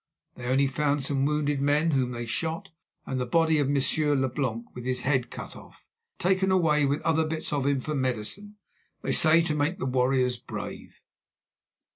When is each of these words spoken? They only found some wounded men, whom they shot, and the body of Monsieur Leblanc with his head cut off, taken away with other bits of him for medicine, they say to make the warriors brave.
They 0.33 0.45
only 0.47 0.65
found 0.65 1.03
some 1.03 1.25
wounded 1.27 1.61
men, 1.61 1.91
whom 1.91 2.09
they 2.09 2.25
shot, 2.25 2.69
and 3.05 3.21
the 3.21 3.25
body 3.27 3.59
of 3.59 3.69
Monsieur 3.69 4.15
Leblanc 4.15 4.65
with 4.73 4.83
his 4.83 5.01
head 5.01 5.29
cut 5.29 5.55
off, 5.55 5.85
taken 6.17 6.49
away 6.49 6.87
with 6.87 7.03
other 7.03 7.23
bits 7.23 7.53
of 7.53 7.67
him 7.67 7.81
for 7.81 7.93
medicine, 7.93 8.55
they 9.03 9.11
say 9.11 9.41
to 9.41 9.53
make 9.53 9.77
the 9.77 9.85
warriors 9.85 10.37
brave. 10.37 11.01